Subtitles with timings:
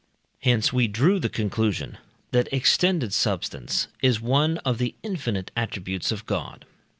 [0.39, 1.99] Hence we drew the conclusion
[2.31, 6.65] that extended substance is one of the infinite attributes of God.